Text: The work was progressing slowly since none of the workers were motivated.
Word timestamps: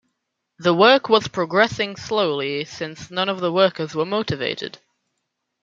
The 0.57 0.73
work 0.73 1.09
was 1.09 1.27
progressing 1.27 1.95
slowly 1.95 2.65
since 2.65 3.11
none 3.11 3.29
of 3.29 3.39
the 3.39 3.51
workers 3.51 3.93
were 3.93 4.03
motivated. 4.03 4.79